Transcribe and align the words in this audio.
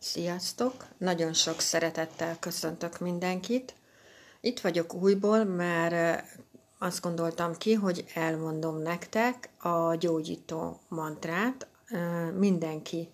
Sziasztok! 0.00 0.86
Nagyon 0.98 1.32
sok 1.32 1.60
szeretettel 1.60 2.36
köszöntök 2.38 2.98
mindenkit. 2.98 3.74
Itt 4.40 4.60
vagyok 4.60 4.94
újból, 4.94 5.44
mert 5.44 6.24
azt 6.78 7.02
gondoltam 7.02 7.56
ki, 7.56 7.72
hogy 7.72 8.04
elmondom 8.14 8.76
nektek 8.76 9.48
a 9.58 9.94
gyógyító 9.94 10.80
mantrát. 10.88 11.66
Mindenki 12.36 13.08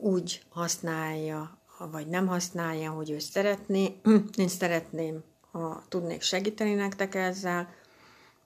úgy 0.00 0.42
használja, 0.48 1.58
vagy 1.90 2.06
nem 2.06 2.26
használja, 2.26 2.90
hogy 2.90 3.10
ő 3.10 3.18
szeretné. 3.18 4.00
Én 4.36 4.48
szeretném, 4.48 5.24
ha 5.50 5.82
tudnék 5.88 6.22
segíteni 6.22 6.74
nektek 6.74 7.14
ezzel, 7.14 7.74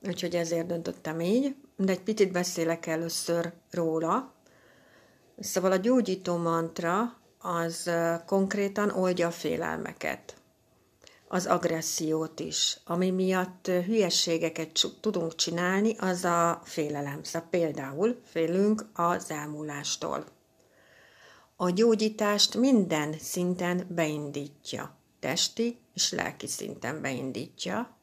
úgyhogy 0.07 0.35
ezért 0.35 0.67
döntöttem 0.67 1.21
így. 1.21 1.57
De 1.77 1.93
egy 1.93 2.03
picit 2.03 2.33
beszélek 2.33 2.87
először 2.87 3.53
róla, 3.71 4.35
Szóval 5.39 5.73
a 5.73 5.77
gyógyító 5.77 6.37
mantra 6.37 7.17
az 7.39 7.91
konkrétan 8.27 8.91
oldja 8.91 9.27
a 9.27 9.31
félelmeket, 9.31 10.37
az 11.29 11.47
agressziót 11.47 12.41
is. 12.41 12.79
Ami 12.85 13.11
miatt 13.11 13.67
hülyességeket 13.67 14.87
tudunk 15.01 15.35
csinálni, 15.35 15.97
az 15.99 16.25
a 16.25 16.61
félelem. 16.65 17.23
Szóval 17.23 17.49
például 17.51 18.21
félünk 18.25 18.87
az 18.95 19.31
elmúlástól. 19.31 20.25
A 21.57 21.71
gyógyítást 21.71 22.55
minden 22.55 23.15
szinten 23.19 23.87
beindítja. 23.89 24.97
Testi 25.21 25.79
és 25.95 26.13
lelki 26.13 26.47
szinten 26.47 27.01
beindítja. 27.01 27.97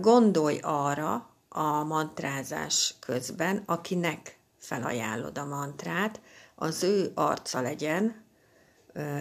Gondolj 0.00 0.58
arra 0.62 1.28
a 1.48 1.84
mantrázás 1.84 2.94
közben, 3.00 3.62
akinek 3.66 4.39
felajánlod 4.60 5.38
a 5.38 5.44
mantrát, 5.44 6.20
az 6.54 6.82
ő 6.82 7.12
arca 7.14 7.60
legyen 7.60 8.24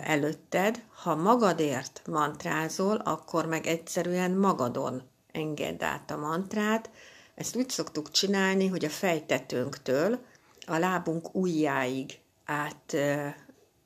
előtted. 0.04 0.84
Ha 1.04 1.16
magadért 1.16 2.02
mantrázol, 2.08 2.96
akkor 2.96 3.46
meg 3.46 3.68
egyszerűen 3.68 4.32
magadon 4.32 5.02
engedd 5.32 5.84
át 5.84 6.12
a 6.12 6.18
mantrát. 6.18 6.90
Ezt 7.36 7.56
úgy 7.56 7.70
szoktuk 7.70 8.12
csinálni, 8.12 8.68
hogy 8.68 8.86
a 8.86 8.90
fejtetőnktől 8.90 10.20
a 10.68 10.78
lábunk 10.78 11.36
ujjáig 11.36 12.20
át 12.46 12.96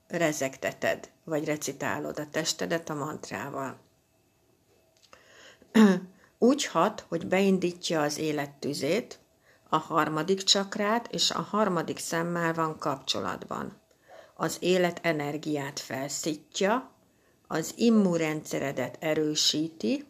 rezegteted, 0.07 1.09
vagy 1.23 1.45
recitálod 1.45 2.19
a 2.19 2.29
testedet 2.29 2.89
a 2.89 2.93
mantrával. 2.93 3.77
Úgy 6.37 6.65
hat, 6.65 7.05
hogy 7.07 7.27
beindítja 7.27 8.01
az 8.01 8.17
élettüzét, 8.17 9.19
a 9.73 9.77
harmadik 9.77 10.43
csakrát 10.43 11.07
és 11.11 11.31
a 11.31 11.41
harmadik 11.41 11.97
szemmel 11.97 12.53
van 12.53 12.77
kapcsolatban. 12.77 13.81
Az 14.35 14.57
élet 14.59 14.99
energiát 15.01 15.79
felszítja, 15.79 16.91
az 17.47 17.73
immunrendszeredet 17.75 18.97
erősíti, 18.99 20.05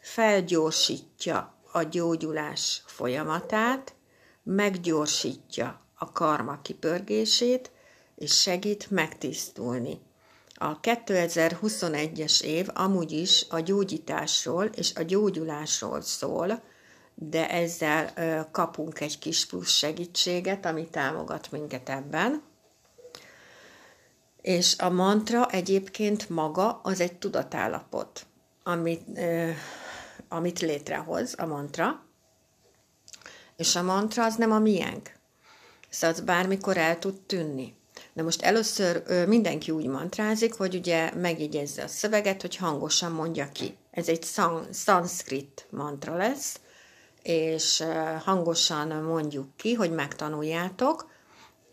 felgyorsítja 0.00 1.54
a 1.72 1.82
gyógyulás 1.82 2.82
folyamatát, 2.86 3.94
meggyorsítja 4.42 5.80
a 5.94 6.12
karma 6.12 6.60
kipörgését, 6.62 7.70
és 8.14 8.40
segít 8.40 8.90
megtisztulni. 8.90 10.00
A 10.54 10.80
2021-es 10.80 12.42
év 12.42 12.68
amúgy 12.74 13.12
is 13.12 13.46
a 13.48 13.60
gyógyításról 13.60 14.64
és 14.64 14.94
a 14.94 15.02
gyógyulásról 15.02 16.00
szól, 16.00 16.62
de 17.18 17.50
ezzel 17.50 18.12
kapunk 18.50 19.00
egy 19.00 19.18
kis 19.18 19.46
plusz 19.46 19.70
segítséget, 19.70 20.66
ami 20.66 20.88
támogat 20.88 21.50
minket 21.50 21.88
ebben. 21.88 22.42
És 24.40 24.78
a 24.78 24.90
mantra 24.90 25.50
egyébként 25.50 26.28
maga 26.28 26.80
az 26.82 27.00
egy 27.00 27.18
tudatállapot, 27.18 28.26
amit, 28.62 29.20
amit 30.28 30.60
létrehoz 30.60 31.34
a 31.38 31.46
mantra, 31.46 32.04
és 33.56 33.76
a 33.76 33.82
mantra 33.82 34.24
az 34.24 34.34
nem 34.34 34.52
a 34.52 34.58
miénk. 34.58 35.14
Szóval 35.88 36.16
az 36.16 36.22
bármikor 36.22 36.76
el 36.76 36.98
tud 36.98 37.20
tűnni. 37.20 37.74
Na 38.12 38.22
most 38.22 38.42
először 38.42 39.02
mindenki 39.26 39.70
úgy 39.70 39.86
mantrázik, 39.86 40.54
hogy 40.54 40.74
ugye 40.74 41.14
megjegyezze 41.14 41.82
a 41.82 41.88
szöveget, 41.88 42.40
hogy 42.40 42.56
hangosan 42.56 43.12
mondja 43.12 43.48
ki. 43.52 43.76
Ez 43.90 44.08
egy 44.08 44.26
szanszkrit 44.70 45.66
mantra 45.70 46.16
lesz, 46.16 46.60
és 47.26 47.84
hangosan 48.24 48.88
mondjuk 48.88 49.56
ki, 49.56 49.74
hogy 49.74 49.90
megtanuljátok, 49.90 51.10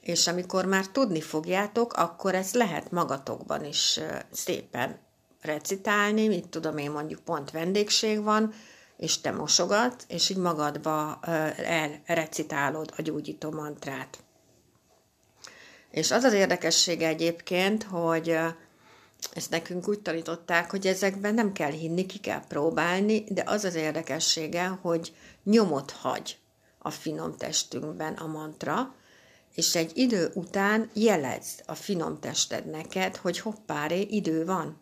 és 0.01 0.27
amikor 0.27 0.65
már 0.65 0.87
tudni 0.87 1.21
fogjátok, 1.21 1.93
akkor 1.93 2.35
ezt 2.35 2.55
lehet 2.55 2.91
magatokban 2.91 3.65
is 3.65 3.99
szépen 4.31 4.99
recitálni, 5.41 6.27
mit 6.27 6.47
tudom 6.47 6.77
én, 6.77 6.91
mondjuk 6.91 7.19
pont 7.19 7.51
vendégség 7.51 8.23
van, 8.23 8.53
és 8.97 9.21
te 9.21 9.31
mosogat, 9.31 10.05
és 10.07 10.29
így 10.29 10.37
magadba 10.37 11.19
elrecitálod 12.05 12.93
a 12.97 13.01
gyógyító 13.01 13.51
mantrát. 13.51 14.23
És 15.91 16.11
az 16.11 16.23
az 16.23 16.33
érdekessége 16.33 17.07
egyébként, 17.07 17.83
hogy 17.83 18.37
ezt 19.33 19.49
nekünk 19.49 19.87
úgy 19.87 19.99
tanították, 19.99 20.71
hogy 20.71 20.87
ezekben 20.87 21.33
nem 21.33 21.51
kell 21.51 21.71
hinni, 21.71 22.05
ki 22.05 22.19
kell 22.19 22.47
próbálni, 22.47 23.23
de 23.27 23.43
az 23.45 23.63
az 23.63 23.75
érdekessége, 23.75 24.67
hogy 24.67 25.15
nyomot 25.43 25.91
hagy 25.91 26.37
a 26.77 26.89
finom 26.89 27.35
testünkben 27.37 28.13
a 28.13 28.27
mantra, 28.27 28.95
és 29.55 29.75
egy 29.75 29.91
idő 29.97 30.31
után 30.33 30.89
jelez 30.93 31.45
a 31.65 31.75
finom 31.75 32.19
tested 32.19 32.69
neked, 32.69 33.15
hogy 33.15 33.39
hoppáré, 33.39 34.01
idő 34.01 34.45
van, 34.45 34.81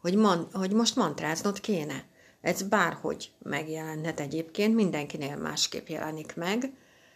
hogy, 0.00 0.14
man, 0.14 0.48
hogy 0.52 0.72
most 0.72 0.96
mantráznod 0.96 1.60
kéne. 1.60 2.04
Ez 2.40 2.62
bárhogy 2.62 3.32
megjelenhet 3.38 4.20
egyébként, 4.20 4.74
mindenkinél 4.74 5.36
másképp 5.36 5.88
jelenik 5.88 6.36
meg. 6.36 6.72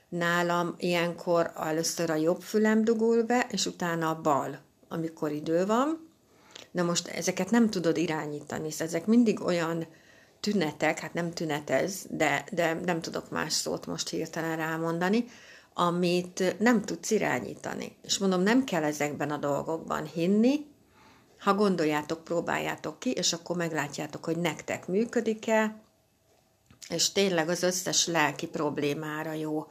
Nálam 0.08 0.74
ilyenkor 0.78 1.52
először 1.56 2.10
a 2.10 2.14
jobb 2.14 2.40
fülem 2.40 2.84
dugul 2.84 3.22
be, 3.22 3.46
és 3.50 3.66
utána 3.66 4.10
a 4.10 4.20
bal, 4.20 4.60
amikor 4.88 5.32
idő 5.32 5.66
van, 5.66 6.11
Na 6.72 6.82
most 6.82 7.08
ezeket 7.08 7.50
nem 7.50 7.70
tudod 7.70 7.96
irányítani, 7.96 8.70
szóval 8.70 8.86
ezek 8.86 9.06
mindig 9.06 9.40
olyan 9.40 9.86
tünetek, 10.40 10.98
hát 10.98 11.14
nem 11.14 11.32
tünetez, 11.32 12.06
de, 12.10 12.44
de 12.52 12.74
nem 12.74 13.00
tudok 13.00 13.30
más 13.30 13.52
szót 13.52 13.86
most 13.86 14.08
hirtelen 14.08 14.56
rámondani, 14.56 15.24
amit 15.74 16.58
nem 16.58 16.82
tudsz 16.82 17.10
irányítani. 17.10 17.96
És 18.02 18.18
mondom, 18.18 18.42
nem 18.42 18.64
kell 18.64 18.84
ezekben 18.84 19.30
a 19.30 19.36
dolgokban 19.36 20.06
hinni, 20.06 20.66
ha 21.38 21.54
gondoljátok, 21.54 22.24
próbáljátok 22.24 22.98
ki, 22.98 23.10
és 23.10 23.32
akkor 23.32 23.56
meglátjátok, 23.56 24.24
hogy 24.24 24.38
nektek 24.38 24.86
működik-e, 24.86 25.80
és 26.88 27.12
tényleg 27.12 27.48
az 27.48 27.62
összes 27.62 28.06
lelki 28.06 28.46
problémára 28.46 29.32
jó. 29.32 29.66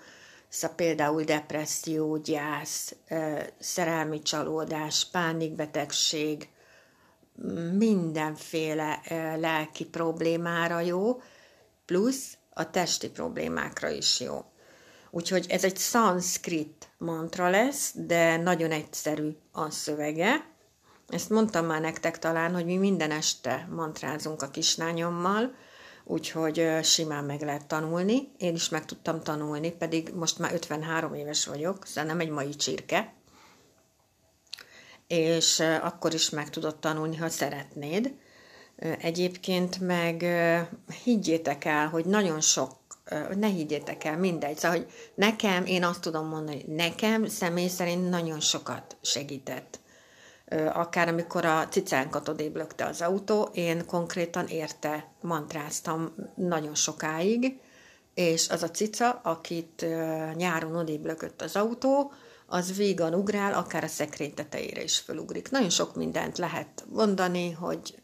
Szóval 0.50 0.75
például 0.75 1.23
depresszió, 1.23 2.17
gyász, 2.17 2.95
szerelmi 3.59 4.22
csalódás, 4.22 5.07
pánikbetegség, 5.11 6.50
mindenféle 7.78 9.02
lelki 9.40 9.86
problémára 9.86 10.80
jó, 10.80 11.22
plusz 11.86 12.38
a 12.53 12.69
testi 12.69 13.09
problémákra 13.09 13.90
is 13.90 14.19
jó. 14.19 14.46
Úgyhogy 15.09 15.46
ez 15.50 15.64
egy 15.64 15.78
szanszkrit 15.78 16.90
mantra 16.97 17.50
lesz, 17.50 17.94
de 17.96 18.38
nagyon 18.38 18.72
egyszerű 18.72 19.38
a 19.52 19.70
szövege. 19.70 20.50
Ezt 21.08 21.30
mondtam 21.30 21.66
már 21.66 21.81
nektek 21.81 22.20
talán, 22.20 22.53
hogy 22.53 22.66
mi 22.66 22.78
minden 22.78 23.12
este 23.12 23.68
mantrázunk 23.72 24.41
a 24.41 24.50
kislányommal, 24.50 25.56
úgyhogy 26.03 26.68
simán 26.84 27.24
meg 27.24 27.41
lehet 27.41 27.68
tanulni. 27.68 28.31
Én 28.38 28.53
is 28.53 28.70
meg 28.70 28.86
tudtam 28.86 29.22
tanulni, 29.24 29.72
pedig 29.72 30.12
most 30.14 30.40
már 30.40 30.53
53 30.53 31.14
éves 31.14 31.46
vagyok, 31.46 31.86
szóval 31.86 32.03
nem 32.03 32.20
egy 32.20 32.30
mai 32.30 32.56
csirke 32.56 33.14
és 35.11 35.59
akkor 35.81 36.13
is 36.13 36.29
meg 36.29 36.49
tudod 36.49 36.75
tanulni, 36.75 37.16
ha 37.16 37.29
szeretnéd. 37.29 38.13
Egyébként 39.02 39.79
meg 39.79 40.25
higgyétek 41.03 41.66
el, 41.66 41.87
hogy 41.87 42.05
nagyon 42.05 42.41
sok, 42.41 42.72
ne 43.35 43.47
higgyétek 43.47 44.03
el, 44.03 44.17
mindegy. 44.17 44.58
Szóval, 44.58 44.78
hogy 44.78 44.91
nekem, 45.16 45.66
én 45.66 45.84
azt 45.84 46.02
tudom 46.02 46.28
mondani, 46.28 46.61
hogy 46.61 46.75
nekem 46.75 47.25
személy 47.28 47.67
szerint 47.67 48.09
nagyon 48.09 48.40
sokat 48.40 48.97
segített. 49.02 49.79
Akár 50.73 51.08
amikor 51.08 51.46
a 51.46 51.67
cicánkat 51.67 52.28
odébb 52.28 52.55
lökte 52.55 52.85
az 52.85 53.02
autó, 53.02 53.49
én 53.53 53.85
konkrétan 53.85 54.47
érte 54.47 55.11
mantráztam 55.22 56.16
nagyon 56.35 56.75
sokáig, 56.75 57.59
és 58.14 58.49
az 58.49 58.64
a 58.64 58.72
cica, 58.72 59.09
akit 59.23 59.85
nyáron 60.35 60.75
odébb 60.75 61.17
az 61.37 61.55
autó, 61.55 62.11
az 62.52 62.78
vígan 62.78 63.14
ugrál, 63.14 63.53
akár 63.53 63.84
a 63.84 63.88
szekrény 63.88 64.34
tetejére 64.34 64.84
is 64.84 64.98
fölugrik. 64.98 65.50
Nagyon 65.52 65.70
sok 65.70 65.96
mindent 65.96 66.38
lehet 66.38 66.86
mondani, 66.90 67.52
hogy 67.52 67.96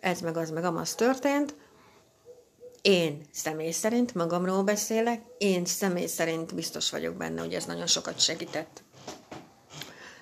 ez 0.00 0.20
meg 0.20 0.36
az 0.36 0.50
meg 0.50 0.64
amaz 0.64 0.94
történt. 0.94 1.54
Én 2.82 3.26
személy 3.32 3.70
szerint 3.70 4.14
magamról 4.14 4.62
beszélek, 4.62 5.22
én 5.38 5.64
személy 5.64 6.06
szerint 6.06 6.54
biztos 6.54 6.90
vagyok 6.90 7.14
benne, 7.14 7.40
hogy 7.40 7.54
ez 7.54 7.64
nagyon 7.64 7.86
sokat 7.86 8.20
segített. 8.20 8.82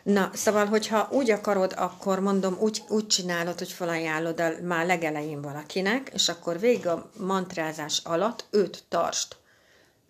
Na, 0.03 0.31
szóval, 0.35 0.67
hogyha 0.67 1.09
úgy 1.11 1.31
akarod, 1.31 1.75
akkor 1.77 2.21
mondom, 2.21 2.57
úgy, 2.61 2.83
úgy 2.89 3.07
csinálod, 3.07 3.59
hogy 3.59 3.73
felajánlod 3.73 4.41
a, 4.41 4.51
már 4.63 4.87
legelején 4.87 5.43
valakinek, 5.43 6.11
és 6.15 6.29
akkor 6.29 6.61
végig 6.61 6.87
a 6.87 7.11
mantrázás 7.19 8.01
alatt 8.05 8.47
őt 8.51 8.85
tarst 8.89 9.37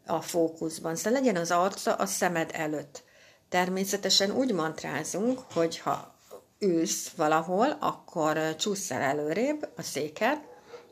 a 0.06 0.20
fókuszban. 0.20 0.96
Szóval 0.96 1.12
legyen 1.12 1.36
az 1.36 1.50
arca 1.50 1.94
a 1.94 2.06
szemed 2.06 2.50
előtt. 2.52 3.04
Természetesen 3.48 4.30
úgy 4.30 4.52
mantrázunk, 4.52 5.40
hogy 5.52 5.78
ha 5.78 6.14
ülsz 6.58 7.08
valahol, 7.08 7.76
akkor 7.80 8.56
csúsz 8.56 8.90
el 8.90 9.00
előrébb 9.00 9.68
a 9.76 9.82
széket, 9.82 10.40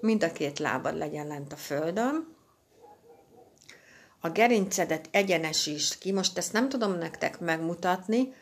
mind 0.00 0.22
a 0.22 0.32
két 0.32 0.58
lábad 0.58 0.96
legyen 0.96 1.26
lent 1.26 1.52
a 1.52 1.56
földön, 1.56 2.34
a 4.24 4.30
gerincedet 4.30 5.08
egyenesítsd 5.10 5.98
ki, 5.98 6.12
most 6.12 6.38
ezt 6.38 6.52
nem 6.52 6.68
tudom 6.68 6.98
nektek 6.98 7.40
megmutatni, 7.40 8.34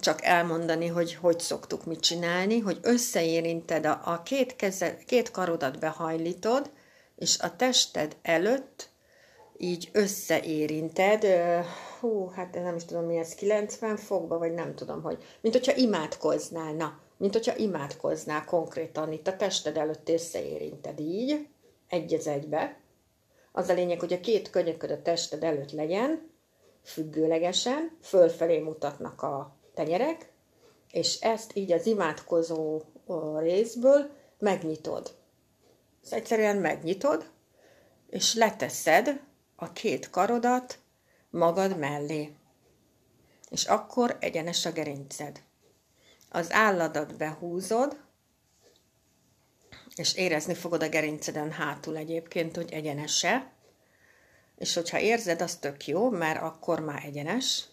csak 0.00 0.22
elmondani, 0.22 0.86
hogy 0.86 1.14
hogy 1.14 1.40
szoktuk 1.40 1.84
mit 1.84 2.00
csinálni, 2.00 2.58
hogy 2.58 2.78
összeérinted 2.82 3.86
a, 3.86 4.00
a 4.04 4.22
két, 4.22 4.56
keze, 4.56 4.96
két 5.06 5.30
karodat 5.30 5.78
behajlítod, 5.78 6.70
és 7.16 7.38
a 7.38 7.56
tested 7.56 8.16
előtt 8.22 8.88
így 9.58 9.88
összeérinted, 9.92 11.26
hú, 12.00 12.28
hát 12.28 12.54
nem 12.54 12.76
is 12.76 12.84
tudom 12.84 13.04
mi 13.04 13.16
ez, 13.16 13.34
90 13.34 13.96
fokba, 13.96 14.38
vagy 14.38 14.54
nem 14.54 14.74
tudom, 14.74 15.02
hogy, 15.02 15.24
mint 15.40 15.54
hogyha 15.54 15.76
imádkoznál, 15.76 16.72
na, 16.72 17.00
mint 17.16 17.32
hogyha 17.32 17.56
imádkoznál 17.56 18.44
konkrétan, 18.44 19.12
itt 19.12 19.26
a 19.26 19.36
tested 19.36 19.76
előtt 19.76 20.08
összeérinted 20.08 21.00
így, 21.00 21.48
egy 21.88 22.14
az 22.14 22.26
egybe. 22.26 22.80
Az 23.52 23.68
a 23.68 23.72
lényeg, 23.72 24.00
hogy 24.00 24.12
a 24.12 24.20
két 24.20 24.50
könyököd 24.50 24.90
a 24.90 25.02
tested 25.02 25.44
előtt 25.44 25.72
legyen, 25.72 26.30
függőlegesen, 26.82 27.96
fölfelé 28.02 28.58
mutatnak 28.58 29.22
a 29.22 29.56
tenyerek, 29.74 30.32
és 30.90 31.20
ezt 31.20 31.56
így 31.56 31.72
az 31.72 31.86
imádkozó 31.86 32.82
részből 33.38 34.10
megnyitod. 34.38 35.14
Ezt 36.02 36.12
egyszerűen 36.12 36.56
megnyitod, 36.56 37.30
és 38.10 38.34
leteszed 38.34 39.20
a 39.56 39.72
két 39.72 40.10
karodat 40.10 40.78
magad 41.30 41.78
mellé. 41.78 42.32
És 43.50 43.64
akkor 43.64 44.16
egyenes 44.20 44.66
a 44.66 44.72
gerinced. 44.72 45.42
Az 46.30 46.52
álladat 46.52 47.16
behúzod, 47.16 48.04
és 49.94 50.14
érezni 50.14 50.54
fogod 50.54 50.82
a 50.82 50.88
gerinceden 50.88 51.50
hátul 51.50 51.96
egyébként, 51.96 52.56
hogy 52.56 52.72
egyenese, 52.72 53.52
és 54.58 54.74
hogyha 54.74 55.00
érzed, 55.00 55.42
az 55.42 55.56
tök 55.56 55.86
jó, 55.86 56.10
mert 56.10 56.42
akkor 56.42 56.80
már 56.80 57.04
egyenes. 57.04 57.64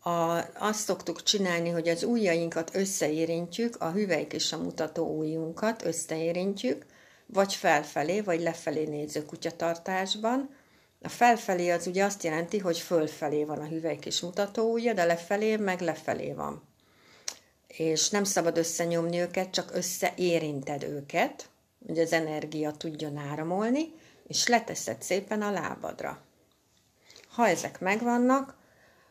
A, 0.00 0.10
azt 0.54 0.80
szoktuk 0.80 1.22
csinálni, 1.22 1.68
hogy 1.68 1.88
az 1.88 2.02
ujjainkat 2.02 2.74
összeérintjük, 2.74 3.76
a 3.76 3.90
hüvelyk 3.90 4.32
és 4.32 4.52
a 4.52 4.62
mutató 4.62 5.18
ujjunkat 5.18 5.84
összeérintjük, 5.84 6.86
vagy 7.26 7.54
felfelé, 7.54 8.20
vagy 8.20 8.40
lefelé 8.40 8.84
néző 8.84 9.24
kutyatartásban. 9.24 10.56
A 11.02 11.08
felfelé 11.08 11.70
az 11.70 11.86
ugye 11.86 12.04
azt 12.04 12.22
jelenti, 12.22 12.58
hogy 12.58 12.78
fölfelé 12.78 13.44
van 13.44 13.58
a 13.58 13.66
hüvelyk 13.66 14.06
és 14.06 14.20
mutató 14.20 14.72
ujja, 14.72 14.92
de 14.92 15.04
lefelé 15.04 15.56
meg 15.56 15.80
lefelé 15.80 16.32
van. 16.32 16.62
És 17.66 18.08
nem 18.08 18.24
szabad 18.24 18.58
összenyomni 18.58 19.18
őket, 19.18 19.50
csak 19.50 19.74
összeérinted 19.74 20.82
őket, 20.82 21.48
hogy 21.86 21.98
az 21.98 22.12
energia 22.12 22.70
tudjon 22.70 23.16
áramolni, 23.16 23.92
és 24.26 24.46
leteszed 24.46 25.02
szépen 25.02 25.42
a 25.42 25.50
lábadra. 25.50 26.22
Ha 27.28 27.48
ezek 27.48 27.80
megvannak, 27.80 28.56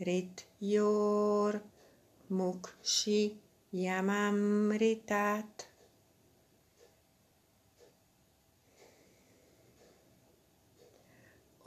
Rityor 0.00 1.60
Mukshi 2.30 3.36
Yamamritat. 3.74 5.44
Om 5.44 5.71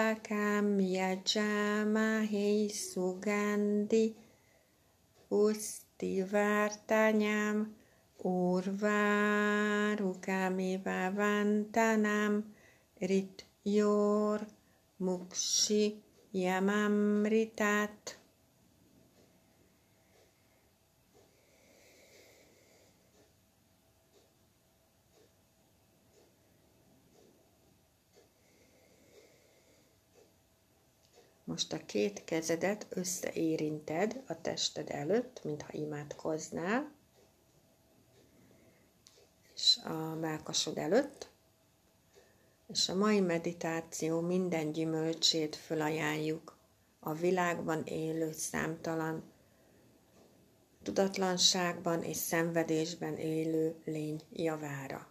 Triambakam 0.09 0.81
Yajamahe 0.81 2.73
Sugandhi 2.73 4.15
Pustivartanyam 5.29 5.85
Tivartanyam 5.99 7.67
Urvarukamiva 8.25 11.12
Vantanam 11.15 12.43
Rit 13.03 13.43
Yor 13.65 14.41
Mukshi 15.03 15.97
Yamamritat 16.35 18.18
Most 31.49 31.73
a 31.73 31.85
két 31.87 32.25
kezedet 32.25 32.87
összeérinted 32.88 34.23
a 34.26 34.40
tested 34.40 34.90
előtt, 34.90 35.40
mintha 35.45 35.69
imádkoznál, 35.73 36.93
és 39.55 39.78
a 39.85 40.14
melkasod 40.14 40.78
előtt, 40.78 41.31
és 42.67 42.88
a 42.88 42.95
mai 42.95 43.21
meditáció 43.21 44.21
minden 44.21 44.73
gyümölcsét 44.73 45.57
fölajánljuk 45.57 46.57
a 47.00 47.12
világban 47.12 47.83
élő 47.85 48.33
számtalan 48.33 49.23
tudatlanságban 50.83 52.02
és 52.02 52.17
szenvedésben 52.17 53.17
élő 53.17 53.75
lény 53.85 54.21
javára. 54.33 55.07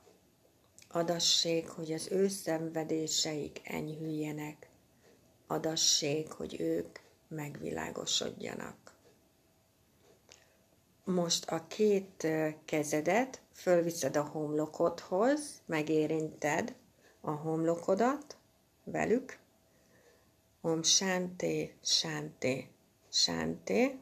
Adassék, 0.89 1.67
hogy 1.67 1.91
az 1.91 2.12
ő 2.12 2.27
szenvedéseik 2.27 3.62
enyhüljenek, 3.63 4.66
adassék, 5.48 6.32
hogy 6.32 6.60
ők 6.60 7.00
megvilágosodjanak. 7.27 8.88
Most 11.04 11.46
a 11.50 11.68
két 11.68 12.27
kezedet 12.66 13.42
fölviszed 13.54 14.16
a 14.16 14.24
homlokodhoz, 14.24 15.62
megérinted 15.66 16.75
a 17.22 17.32
homlokodat 17.32 18.38
velük. 18.84 19.39
Om 20.62 20.84
Shanti, 20.84 21.74
Shanti, 21.82 22.70
Shanti. 23.10 24.00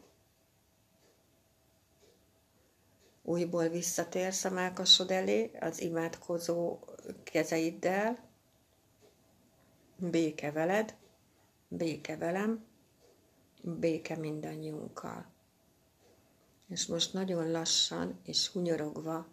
Újból 3.24 3.68
visszatérsz 3.68 4.44
a 4.44 4.50
mákasod 4.50 5.12
elé 5.12 5.52
az 5.60 5.82
imádkozó 5.82 6.80
kezeiddel. 7.24 8.18
Béke 9.98 10.52
veled, 10.52 10.96
béke 11.68 12.18
velem, 12.18 12.66
béke 13.62 14.18
mindannyiunkkal. 14.18 15.26
És 16.68 16.86
most 16.86 17.14
nagyon 17.14 17.52
lassan 17.52 18.20
és 18.24 18.48
hunyorogva 18.48 19.28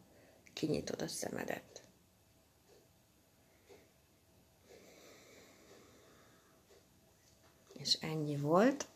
kinyitod 0.52 1.02
a 1.02 1.08
szemedet. 1.08 1.84
És 7.72 7.94
ennyi 8.00 8.36
volt. 8.36 8.86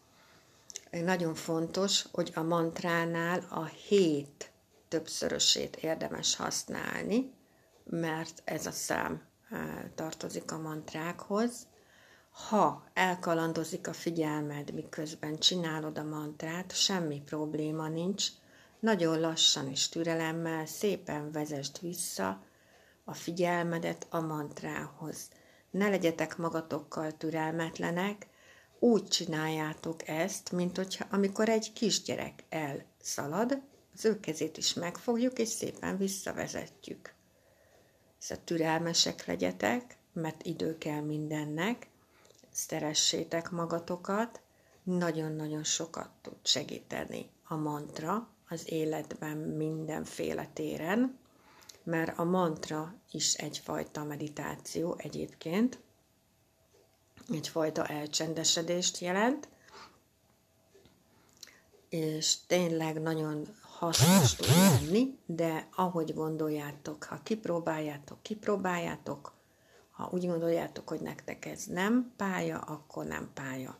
Nagyon 0.91 1.35
fontos, 1.35 2.05
hogy 2.13 2.33
a 2.35 2.43
mantránál 2.43 3.47
a 3.51 3.65
hét 3.65 4.51
többszörösét 4.89 5.77
érdemes 5.77 6.37
használni, 6.37 7.33
mert 7.85 8.43
ez 8.45 8.67
a 8.67 8.71
szám 8.71 9.23
eh, 9.51 9.91
tartozik 9.95 10.53
a 10.53 10.59
mantrákhoz 10.59 11.67
ha 12.37 12.85
elkalandozik 12.93 13.89
a 13.89 13.93
figyelmed, 13.93 14.75
miközben 14.75 15.39
csinálod 15.39 15.99
a 15.99 16.05
mantrát, 16.05 16.75
semmi 16.75 17.23
probléma 17.25 17.89
nincs, 17.89 18.27
nagyon 18.81 19.21
lassan 19.21 19.71
és 19.71 19.89
türelemmel 19.89 20.67
szépen 20.67 21.33
vezest 21.33 21.79
vissza 21.79 22.43
a 23.05 23.15
figyelmedet 23.15 24.07
a 24.11 24.21
mantrához. 24.21 25.29
Ne 25.71 25.89
legyetek 25.89 26.37
magatokkal 26.37 27.17
türelmetlenek, 27.17 28.27
úgy 28.79 29.09
csináljátok 29.09 30.09
ezt, 30.09 30.53
mint 30.53 30.77
hogyha 30.77 31.07
amikor 31.11 31.49
egy 31.49 31.73
kisgyerek 31.73 32.45
elszalad, 32.49 33.63
az 33.95 34.05
ő 34.05 34.21
kezét 34.21 34.57
is 34.57 34.75
megfogjuk, 34.75 35.39
és 35.39 35.49
szépen 35.49 35.97
visszavezetjük. 35.97 37.15
Szóval 38.19 38.45
türelmesek 38.45 39.27
legyetek, 39.27 39.97
mert 40.13 40.43
idő 40.43 40.79
kell 40.79 41.01
mindennek, 41.01 41.89
szeressétek 42.57 43.51
magatokat, 43.51 44.41
nagyon-nagyon 44.83 45.65
sokat 45.65 46.11
tud 46.23 46.37
segíteni 46.43 47.31
a 47.45 47.57
mantra 47.57 48.29
az 48.49 48.73
életben 48.73 49.37
mindenféle 49.37 50.51
téren, 50.53 51.19
mert 51.83 52.19
a 52.19 52.25
mantra 52.25 52.95
is 53.11 53.35
egyfajta 53.35 54.05
meditáció 54.05 54.95
egyébként, 54.99 55.79
egyfajta 57.29 57.87
elcsendesedést 57.87 58.99
jelent, 58.99 59.49
és 61.89 62.37
tényleg 62.47 63.01
nagyon 63.01 63.57
hasznos 63.61 64.35
tud 64.35 64.47
lenni, 64.49 65.19
de 65.27 65.69
ahogy 65.75 66.15
gondoljátok, 66.15 67.05
ha 67.05 67.21
kipróbáljátok, 67.23 68.23
kipróbáljátok, 68.23 69.36
ha 69.97 70.09
úgy 70.13 70.27
gondoljátok, 70.27 70.89
hogy 70.89 71.01
nektek 71.01 71.45
ez 71.45 71.65
nem 71.65 72.13
pálya, 72.17 72.59
akkor 72.59 73.05
nem 73.05 73.31
pálya. 73.35 73.79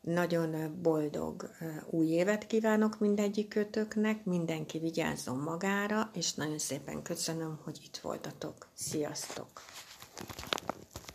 Nagyon 0.00 0.80
boldog 0.82 1.50
új 1.90 2.06
évet 2.06 2.46
kívánok 2.46 2.98
mindegyikőtöknek, 2.98 4.24
mindenki 4.24 4.78
vigyázzon 4.78 5.38
magára, 5.38 6.10
és 6.12 6.34
nagyon 6.34 6.58
szépen 6.58 7.02
köszönöm, 7.02 7.60
hogy 7.64 7.80
itt 7.84 7.96
voltatok. 7.96 8.68
Sziasztok! 8.74 9.62